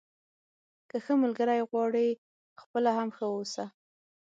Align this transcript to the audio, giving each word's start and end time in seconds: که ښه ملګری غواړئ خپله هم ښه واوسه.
که 0.89 0.97
ښه 1.03 1.13
ملګری 1.23 1.61
غواړئ 1.69 2.09
خپله 2.61 2.91
هم 2.97 3.09
ښه 3.17 3.25
واوسه. 3.29 3.65